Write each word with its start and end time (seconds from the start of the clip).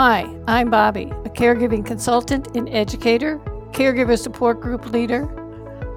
Hi, 0.00 0.32
I'm 0.46 0.70
Bobbi, 0.70 1.10
a 1.26 1.28
caregiving 1.28 1.84
consultant 1.84 2.54
and 2.54 2.68
educator, 2.68 3.38
caregiver 3.72 4.16
support 4.16 4.60
group 4.60 4.92
leader, 4.92 5.28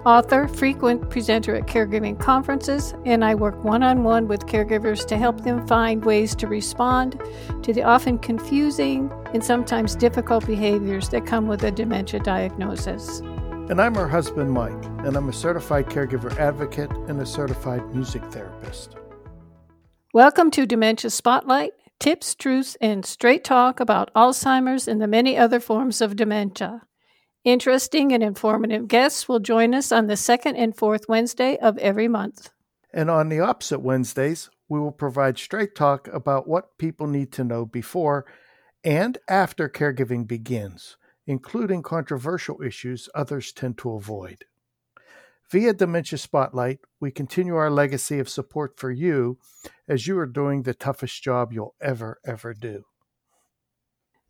author, 0.07 0.47
frequent 0.47 1.11
presenter 1.11 1.53
at 1.53 1.67
caregiving 1.67 2.19
conferences, 2.19 2.95
and 3.05 3.23
I 3.23 3.35
work 3.35 3.63
one 3.63 3.83
on 3.83 4.03
one 4.03 4.27
with 4.27 4.47
caregivers 4.47 5.05
to 5.05 5.17
help 5.17 5.43
them 5.43 5.67
find 5.67 6.03
ways 6.03 6.33
to 6.37 6.47
respond 6.47 7.21
to 7.61 7.73
the 7.73 7.83
often 7.83 8.17
confusing 8.17 9.11
and 9.35 9.43
sometimes 9.43 9.95
difficult 9.95 10.47
behaviors 10.47 11.09
that 11.09 11.27
come 11.27 11.47
with 11.47 11.63
a 11.63 11.69
dementia 11.69 12.21
diagnosis. 12.21 13.19
And 13.69 13.79
I'm 13.79 13.93
her 13.93 14.07
husband, 14.07 14.51
Mike, 14.51 14.83
and 15.05 15.15
I'm 15.15 15.29
a 15.29 15.33
certified 15.33 15.85
caregiver 15.85 16.35
advocate 16.39 16.89
and 17.07 17.21
a 17.21 17.25
certified 17.27 17.93
music 17.93 18.23
therapist. 18.31 18.95
Welcome 20.11 20.49
to 20.51 20.65
Dementia 20.65 21.11
Spotlight 21.11 21.73
tips, 22.01 22.33
truths, 22.33 22.75
and 22.81 23.05
straight 23.05 23.43
talk 23.43 23.79
about 23.79 24.11
Alzheimer's 24.15 24.87
and 24.87 24.99
the 24.99 25.07
many 25.07 25.37
other 25.37 25.59
forms 25.59 26.01
of 26.01 26.15
dementia. 26.15 26.81
Interesting 27.43 28.11
and 28.11 28.23
informative 28.23 28.87
guests 28.87 29.29
will 29.29 29.39
join 29.39 29.75
us 29.75 29.91
on 29.91 30.07
the 30.07 30.17
second 30.17 30.55
and 30.55 30.75
fourth 30.75 31.07
Wednesday 31.07 31.57
of 31.57 31.77
every 31.77 32.07
month. 32.07 32.49
And 32.91 33.09
on 33.09 33.29
the 33.29 33.39
opposite 33.39 33.79
Wednesdays, 33.79 34.49
we 34.67 34.79
will 34.79 34.91
provide 34.91 35.37
straight 35.37 35.75
talk 35.75 36.07
about 36.07 36.47
what 36.47 36.77
people 36.79 37.05
need 37.05 37.31
to 37.33 37.43
know 37.43 37.65
before 37.65 38.25
and 38.83 39.19
after 39.27 39.69
caregiving 39.69 40.27
begins, 40.27 40.97
including 41.27 41.83
controversial 41.83 42.63
issues 42.63 43.09
others 43.13 43.51
tend 43.51 43.77
to 43.77 43.91
avoid. 43.91 44.45
Via 45.51 45.73
Dementia 45.73 46.17
Spotlight, 46.17 46.79
we 47.01 47.11
continue 47.11 47.57
our 47.57 47.69
legacy 47.69 48.19
of 48.19 48.29
support 48.29 48.79
for 48.79 48.89
you 48.89 49.37
as 49.85 50.07
you 50.07 50.17
are 50.17 50.25
doing 50.25 50.63
the 50.63 50.73
toughest 50.73 51.21
job 51.21 51.51
you'll 51.51 51.75
ever, 51.81 52.21
ever 52.25 52.53
do. 52.53 52.85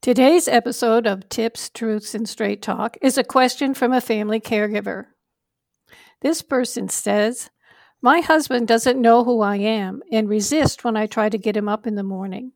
Today's 0.01 0.47
episode 0.47 1.05
of 1.05 1.29
Tips, 1.29 1.69
Truths, 1.69 2.15
and 2.15 2.27
Straight 2.27 2.63
Talk 2.63 2.97
is 3.03 3.19
a 3.19 3.23
question 3.23 3.75
from 3.75 3.93
a 3.93 4.01
family 4.01 4.39
caregiver. 4.39 5.09
This 6.21 6.41
person 6.41 6.89
says, 6.89 7.51
My 8.01 8.21
husband 8.21 8.67
doesn't 8.67 8.99
know 8.99 9.23
who 9.23 9.41
I 9.41 9.57
am 9.57 10.01
and 10.11 10.27
resists 10.27 10.83
when 10.83 10.97
I 10.97 11.05
try 11.05 11.29
to 11.29 11.37
get 11.37 11.55
him 11.55 11.69
up 11.69 11.85
in 11.85 11.93
the 11.93 12.01
morning. 12.01 12.53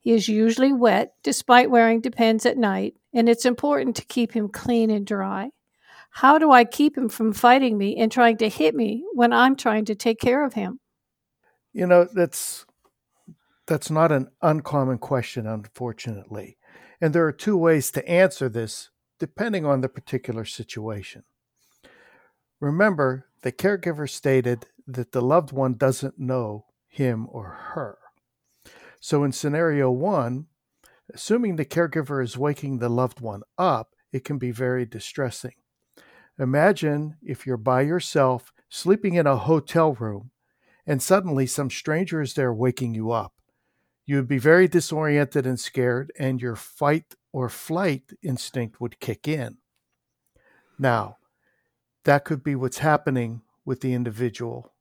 He 0.00 0.12
is 0.12 0.28
usually 0.28 0.72
wet 0.72 1.12
despite 1.22 1.70
wearing 1.70 2.00
Depends 2.00 2.46
at 2.46 2.56
night, 2.56 2.94
and 3.12 3.28
it's 3.28 3.44
important 3.44 3.96
to 3.96 4.04
keep 4.06 4.32
him 4.32 4.48
clean 4.48 4.88
and 4.88 5.06
dry. 5.06 5.50
How 6.14 6.36
do 6.36 6.52
I 6.52 6.64
keep 6.64 6.96
him 6.96 7.08
from 7.08 7.32
fighting 7.32 7.78
me 7.78 7.96
and 7.96 8.12
trying 8.12 8.36
to 8.38 8.48
hit 8.48 8.74
me 8.74 9.02
when 9.14 9.32
I'm 9.32 9.56
trying 9.56 9.86
to 9.86 9.94
take 9.94 10.20
care 10.20 10.44
of 10.44 10.52
him? 10.52 10.78
You 11.72 11.86
know, 11.86 12.06
that's 12.12 12.66
that's 13.66 13.90
not 13.90 14.12
an 14.12 14.28
uncommon 14.42 14.98
question 14.98 15.46
unfortunately. 15.46 16.58
And 17.00 17.14
there 17.14 17.26
are 17.26 17.32
two 17.32 17.56
ways 17.56 17.90
to 17.92 18.06
answer 18.06 18.50
this 18.50 18.90
depending 19.18 19.64
on 19.64 19.80
the 19.80 19.88
particular 19.88 20.44
situation. 20.44 21.24
Remember, 22.60 23.26
the 23.40 23.50
caregiver 23.50 24.08
stated 24.08 24.66
that 24.86 25.12
the 25.12 25.22
loved 25.22 25.50
one 25.50 25.74
doesn't 25.74 26.18
know 26.18 26.66
him 26.88 27.26
or 27.30 27.48
her. 27.74 27.98
So 29.00 29.24
in 29.24 29.32
scenario 29.32 29.90
1, 29.90 30.46
assuming 31.14 31.56
the 31.56 31.64
caregiver 31.64 32.22
is 32.22 32.36
waking 32.36 32.78
the 32.78 32.90
loved 32.90 33.20
one 33.20 33.42
up, 33.56 33.94
it 34.12 34.24
can 34.24 34.38
be 34.38 34.50
very 34.50 34.84
distressing. 34.84 35.54
Imagine 36.38 37.16
if 37.22 37.46
you're 37.46 37.56
by 37.56 37.82
yourself, 37.82 38.52
sleeping 38.68 39.14
in 39.14 39.26
a 39.26 39.36
hotel 39.36 39.92
room, 39.92 40.30
and 40.86 41.02
suddenly 41.02 41.46
some 41.46 41.70
stranger 41.70 42.20
is 42.20 42.34
there 42.34 42.52
waking 42.52 42.94
you 42.94 43.10
up. 43.10 43.34
You 44.06 44.16
would 44.16 44.28
be 44.28 44.38
very 44.38 44.66
disoriented 44.66 45.46
and 45.46 45.60
scared, 45.60 46.12
and 46.18 46.40
your 46.40 46.56
fight 46.56 47.14
or 47.32 47.48
flight 47.48 48.12
instinct 48.22 48.80
would 48.80 48.98
kick 48.98 49.28
in. 49.28 49.58
Now, 50.78 51.18
that 52.04 52.24
could 52.24 52.42
be 52.42 52.56
what's 52.56 52.78
happening 52.78 53.42
with 53.64 53.80
the 53.80 53.94
individual 53.94 54.72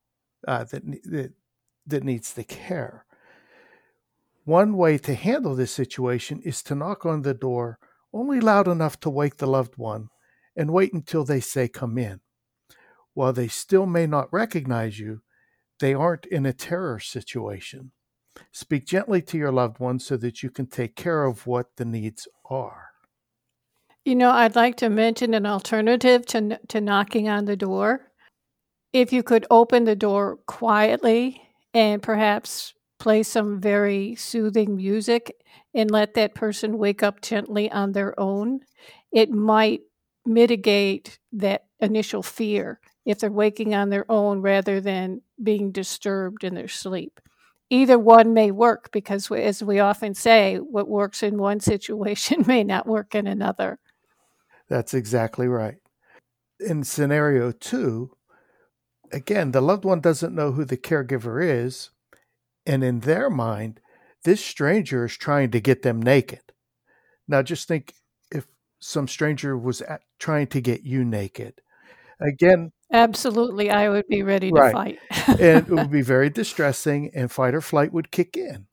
uh, 0.48 0.64
that, 0.66 0.84
that, 1.04 1.34
that 1.86 2.04
needs 2.04 2.34
the 2.34 2.44
care. 2.44 3.06
One 4.44 4.76
way 4.76 4.98
to 5.00 5.14
handle 5.14 5.56
this 5.56 5.72
situation 5.72 6.42
is 6.44 6.64
to 6.64 6.76
knock 6.76 7.06
on 7.06 7.22
the 7.22 7.36
door 7.36 7.78
only 8.12 8.40
loud 8.40 8.68
enough 8.68 9.00
to 9.02 9.10
wake 9.10 9.38
the 9.38 9.48
loved 9.48 9.78
one 9.78 10.10
and 10.56 10.72
wait 10.72 10.94
until 10.94 11.24
they 11.24 11.40
say 11.40 11.68
come 11.68 11.98
in. 11.98 12.22
While 13.14 13.34
they 13.34 13.48
still 13.48 13.86
may 13.86 14.08
not 14.08 14.32
recognize 14.32 15.00
you, 15.00 15.22
they 15.80 15.94
aren't 15.94 16.26
in 16.26 16.46
a 16.46 16.54
terror 16.54 17.00
situation. 17.00 17.92
Speak 18.52 18.86
gently 18.86 19.22
to 19.24 19.38
your 19.38 19.52
loved 19.52 19.80
ones 19.80 20.06
so 20.06 20.16
that 20.18 20.42
you 20.42 20.50
can 20.50 20.68
take 20.68 20.96
care 20.96 21.26
of 21.26 21.48
what 21.48 21.76
the 21.76 21.86
needs 21.86 22.28
are. 22.50 22.92
You 24.06 24.16
know, 24.16 24.32
I'd 24.32 24.56
like 24.56 24.78
to 24.78 24.90
mention 24.90 25.34
an 25.34 25.46
alternative 25.46 26.26
to, 26.28 26.60
to 26.70 26.82
knocking 26.82 27.30
on 27.30 27.46
the 27.46 27.56
door. 27.56 28.12
If 28.94 29.14
you 29.14 29.24
could 29.24 29.46
open 29.52 29.84
the 29.84 29.96
door 29.96 30.38
quietly 30.48 31.42
and 31.74 32.02
perhaps 32.02 32.74
play 33.00 33.24
some 33.24 33.60
very 33.60 34.16
soothing 34.16 34.76
music 34.76 35.34
and 35.74 35.92
let 35.92 36.14
that 36.16 36.36
person 36.36 36.78
wake 36.78 37.04
up 37.04 37.22
gently 37.22 37.72
on 37.72 37.92
their 37.92 38.20
own, 38.20 38.62
it 39.12 39.30
might 39.30 39.82
mitigate 40.26 41.20
that 41.34 41.66
initial 41.80 42.24
fear 42.24 42.80
if 43.06 43.20
they're 43.20 43.32
waking 43.32 43.74
on 43.74 43.90
their 43.90 44.10
own 44.10 44.42
rather 44.42 44.80
than 44.80 45.22
being 45.42 45.72
disturbed 45.72 46.44
in 46.44 46.56
their 46.56 46.68
sleep. 46.68 47.20
Either 47.70 47.98
one 47.98 48.34
may 48.34 48.52
work 48.52 48.92
because, 48.92 49.32
as 49.32 49.64
we 49.64 49.80
often 49.80 50.14
say, 50.14 50.58
what 50.58 50.88
works 50.88 51.24
in 51.24 51.38
one 51.38 51.60
situation 51.62 52.44
may 52.46 52.64
not 52.64 52.86
work 52.86 53.16
in 53.16 53.28
another. 53.28 53.80
That's 54.70 54.94
exactly 54.94 55.48
right. 55.48 55.78
In 56.60 56.84
scenario 56.84 57.52
two, 57.52 58.16
again, 59.12 59.52
the 59.52 59.62
loved 59.62 59.86
one 59.86 60.00
doesn't 60.00 60.36
know 60.36 60.52
who 60.52 60.66
the 60.66 60.78
caregiver 60.78 61.44
is. 61.44 61.90
And 62.66 62.84
in 62.84 63.00
their 63.00 63.30
mind, 63.30 63.80
this 64.24 64.44
stranger 64.44 65.06
is 65.06 65.18
trying 65.18 65.52
to 65.52 65.60
get 65.60 65.82
them 65.82 66.02
naked. 66.02 66.42
Now, 67.28 67.42
just 67.42 67.68
think 67.68 67.94
if 68.32 68.46
some 68.80 69.08
stranger 69.08 69.58
was 69.58 69.82
at, 69.82 70.02
trying 70.22 70.48
to 70.48 70.62
get 70.62 70.84
you 70.84 71.04
naked. 71.04 71.62
Again, 72.22 72.72
absolutely, 72.94 73.70
I 73.72 73.90
would 73.90 74.08
be 74.08 74.24
ready 74.24 74.52
to 74.52 74.56
right. 74.56 74.72
fight. 74.72 75.00
and 75.28 75.68
it 75.68 75.70
would 75.70 75.92
be 76.00 76.04
very 76.04 76.30
distressing, 76.30 77.12
and 77.14 77.32
fight 77.32 77.56
or 77.56 77.62
flight 77.62 77.92
would 77.92 78.12
kick 78.12 78.38
in. 78.38 78.68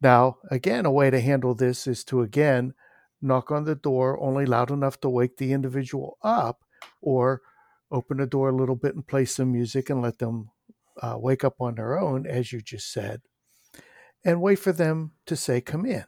Now, 0.00 0.36
again, 0.50 0.84
a 0.84 0.92
way 0.92 1.10
to 1.10 1.20
handle 1.20 1.54
this 1.54 1.86
is 1.86 2.04
to 2.04 2.20
again 2.20 2.74
knock 3.22 3.50
on 3.50 3.64
the 3.64 3.74
door 3.74 4.20
only 4.22 4.44
loud 4.44 4.70
enough 4.70 5.00
to 5.00 5.08
wake 5.08 5.38
the 5.38 5.52
individual 5.52 6.18
up, 6.22 6.62
or 7.00 7.40
open 7.90 8.18
the 8.18 8.26
door 8.26 8.50
a 8.50 8.56
little 8.56 8.76
bit 8.76 8.94
and 8.94 9.06
play 9.06 9.24
some 9.24 9.50
music 9.50 9.88
and 9.88 10.02
let 10.02 10.18
them 10.18 10.50
uh, 11.00 11.16
wake 11.18 11.42
up 11.42 11.60
on 11.60 11.76
their 11.76 11.98
own, 11.98 12.26
as 12.26 12.52
you 12.52 12.60
just 12.60 12.92
said, 12.92 13.22
and 14.24 14.42
wait 14.42 14.58
for 14.58 14.72
them 14.72 15.12
to 15.26 15.34
say, 15.34 15.60
Come 15.60 15.86
in. 15.86 16.04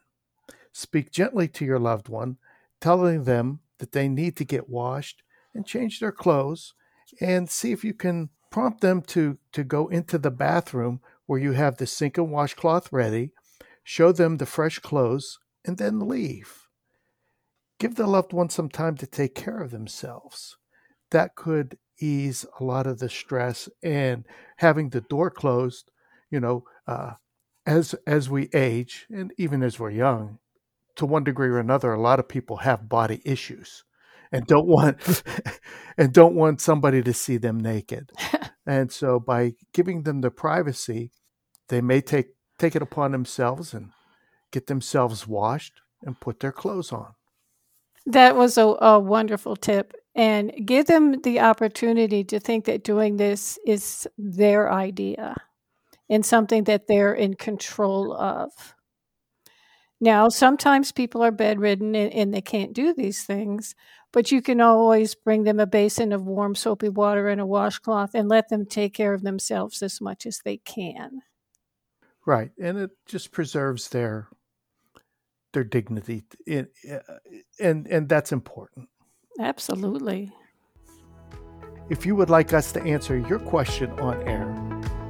Speak 0.73 1.11
gently 1.11 1.49
to 1.49 1.65
your 1.65 1.79
loved 1.79 2.11
one 2.11 2.37
telling 2.81 3.25
them 3.25 3.61
that 3.79 3.93
they 3.93 4.09
need 4.09 4.37
to 4.37 4.45
get 4.45 4.69
washed 4.69 5.23
and 5.55 5.67
change 5.67 6.01
their 6.01 6.13
clothes 6.13 6.75
and 7.21 7.49
see 7.49 7.73
if 7.73 7.85
you 7.85 7.95
can 7.95 8.31
prompt 8.51 8.81
them 8.81 9.03
to 9.03 9.39
to 9.53 9.65
go 9.65 9.89
into 9.89 10.19
the 10.19 10.31
bathroom 10.31 11.01
where 11.27 11.39
you 11.39 11.53
have 11.53 11.77
the 11.77 11.87
sink 11.87 12.19
and 12.19 12.31
washcloth 12.31 12.93
ready 12.93 13.31
show 13.85 14.11
them 14.13 14.37
the 14.37 14.47
fresh 14.47 14.79
clothes 14.81 15.39
and 15.65 15.79
then 15.79 16.09
leave. 16.09 16.67
Give 17.79 17.95
the 17.95 18.07
loved 18.07 18.33
one 18.33 18.49
some 18.49 18.69
time 18.69 18.97
to 18.97 19.07
take 19.07 19.35
care 19.35 19.59
of 19.59 19.71
themselves. 19.71 20.57
That 21.11 21.37
could 21.37 21.79
ease 22.01 22.45
a 22.59 22.65
lot 22.65 22.87
of 22.87 22.99
the 22.99 23.09
stress 23.09 23.69
and 23.83 24.25
having 24.57 24.91
the 24.91 25.01
door 25.03 25.31
closed 25.31 25.91
you 26.31 26.41
know 26.41 26.65
uh, 26.87 27.13
as 27.65 27.95
as 28.07 28.29
we 28.29 28.49
age 28.53 29.07
and 29.11 29.33
even 29.39 29.63
as 29.63 29.79
we're 29.79 29.91
young 29.91 30.39
to 30.97 31.07
one 31.07 31.25
degree 31.25 31.49
or 31.49 31.59
another, 31.59 31.93
a 31.93 32.01
lot 32.01 32.19
of 32.19 32.29
people 32.29 32.59
have 32.59 32.89
body 32.89 33.21
issues 33.25 33.85
and 34.33 34.47
don't 34.47 34.67
want 34.67 35.23
and 35.99 36.13
don't 36.13 36.35
want 36.35 36.61
somebody 36.61 37.03
to 37.03 37.13
see 37.13 37.37
them 37.37 37.59
naked. 37.59 38.11
and 38.67 38.91
so 38.91 39.21
by 39.21 39.55
giving 39.73 40.03
them 40.03 40.21
the 40.21 40.31
privacy, 40.31 41.13
they 41.69 41.81
may 41.81 42.01
take 42.01 42.29
take 42.59 42.75
it 42.75 42.83
upon 42.83 43.13
themselves 43.13 43.75
and 43.75 43.91
get 44.51 44.67
themselves 44.67 45.27
washed 45.27 45.81
and 46.03 46.21
put 46.21 46.41
their 46.41 46.53
clothes 46.53 46.93
on. 46.93 47.15
That 48.07 48.37
was 48.37 48.57
a, 48.57 48.63
a 48.63 48.99
wonderful 48.99 49.57
tip. 49.57 49.93
And 50.15 50.53
give 50.65 50.87
them 50.87 51.21
the 51.23 51.41
opportunity 51.41 52.25
to 52.25 52.41
think 52.41 52.65
that 52.65 52.85
doing 52.85 53.19
this 53.19 53.59
is 53.67 54.09
their 54.17 54.73
idea 54.73 55.37
and 56.09 56.25
something 56.25 56.65
that 56.65 56.87
they're 56.87 57.13
in 57.13 57.35
control 57.35 58.15
of. 58.15 58.51
Now, 60.01 60.29
sometimes 60.29 60.93
people 60.93 61.23
are 61.23 61.31
bedridden 61.31 61.95
and, 61.95 62.13
and, 62.13 62.35
they 62.35 62.43
can't 62.43 62.75
do 62.75 62.93
these 62.93 63.25
things, 63.25 63.75
but 64.13 64.31
you 64.31 64.43
can 64.43 64.61
always 64.61 65.15
bring 65.15 65.45
them 65.45 65.59
a 65.59 65.67
basin 65.67 66.13
of 66.13 66.27
warm, 66.27 66.55
soapy 66.55 66.91
water 66.91 67.29
and 67.29 67.41
a 67.41 67.47
washcloth 67.47 68.15
and 68.15 68.29
let 68.29 68.51
them 68.51 68.67
take 68.67 68.93
care 68.93 69.15
of 69.15 69.23
themselves 69.23 69.83
as 69.83 70.01
much 70.01 70.27
as 70.27 70.41
they 70.45 70.59
can. 70.59 71.23
Right. 72.27 72.51
And 72.61 72.77
it 72.77 72.91
just 73.07 73.33
preserves 73.33 73.89
their 73.89 74.29
their 75.53 75.65
dignity, 75.65 76.25
in, 76.47 76.69
uh, 76.91 76.99
and 77.59 77.87
and 77.87 78.09
that's 78.09 78.33
important. 78.33 78.91
Absolutely. 79.41 80.31
If 81.89 82.05
you 82.05 82.17
would 82.17 82.29
like 82.29 82.53
us 82.53 82.73
to 82.73 82.83
answer 82.83 83.17
your 83.17 83.39
question 83.39 83.91
on 83.93 84.23
air, 84.29 84.53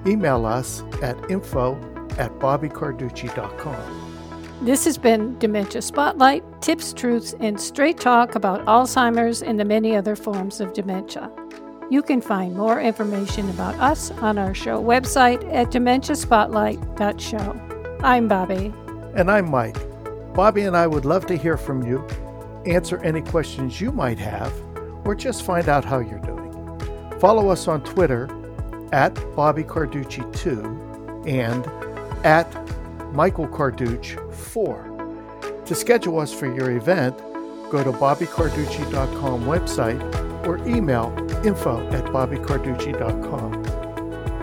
email 0.07 0.47
us 0.47 0.83
at 1.03 1.17
info 1.31 1.75
at 2.19 2.31
bobbicarducci.com. 2.39 4.16
This 4.63 4.87
has 4.87 4.97
been 4.97 5.39
Dementia 5.39 5.83
Spotlight 5.83 6.43
tips, 6.63 6.95
truths, 6.95 7.35
and 7.41 7.61
straight 7.61 8.01
talk 8.01 8.35
about 8.35 8.65
Alzheimer's 8.65 9.43
and 9.43 9.61
the 9.61 9.67
many 9.67 9.95
other 9.95 10.17
forms 10.17 10.61
of 10.61 10.73
dementia. 10.73 11.31
You 11.91 12.01
can 12.03 12.23
find 12.23 12.57
more 12.57 12.81
information 12.81 13.51
about 13.51 13.75
us 13.77 14.11
on 14.13 14.39
our 14.39 14.55
show 14.55 14.83
website 14.83 15.45
at 15.53 15.69
dementiaspotlight.show. 15.69 18.01
I'm 18.03 18.29
Bobbi. 18.29 18.73
And 19.15 19.31
I'm 19.31 19.51
Mike. 19.51 19.77
Bobbi 20.33 20.67
and 20.67 20.77
I 20.77 20.87
would 20.87 21.05
love 21.05 21.27
to 21.27 21.37
hear 21.37 21.59
from 21.59 21.87
you, 21.87 22.07
answer 22.65 22.97
any 23.05 23.21
questions 23.21 23.79
you 23.81 23.93
might 23.93 24.19
have, 24.19 24.53
or 25.05 25.15
just 25.15 25.43
find 25.43 25.69
out 25.69 25.85
how 25.85 25.99
you're 25.99 26.19
doing. 26.21 26.81
Follow 27.21 27.51
us 27.51 27.69
on 27.69 27.85
Twitter 27.85 28.25
at 28.93 29.13
Bobbi 29.15 29.67
Carducci2 29.67 31.29
and 31.29 31.67
at 32.25 32.51
Michael 33.17 33.49
Carducci4. 33.49 35.65
To 35.65 35.75
schedule 35.75 36.21
us 36.21 36.35
for 36.35 36.55
your 36.55 36.77
event, 36.77 37.17
go 37.71 37.83
to 37.83 37.91
bobbicarducci.com 37.91 39.45
website 39.45 40.47
or 40.47 40.59
email 40.69 41.15
info 41.43 41.89
at 41.93 42.05
bobbicarducci.com. 42.05 43.63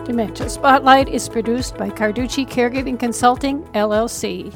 Dementia 0.06 0.50
Spotlight 0.50 1.08
is 1.08 1.30
produced 1.30 1.78
by 1.78 1.92
Carducci 1.92 2.50
Caregiving 2.50 3.00
Consulting, 3.00 3.62
LLC. 3.76 4.52